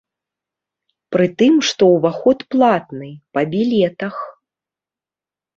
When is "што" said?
1.69-1.83